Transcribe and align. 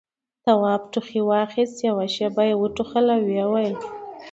تواب 0.43 0.81
ټوخي 0.91 1.21
واخيست، 1.29 1.77
يوه 1.87 2.05
شېبه 2.15 2.43
يې 2.49 2.55
وټوخل، 2.61 3.05
ويې 3.25 3.45
ويل: 3.51 3.75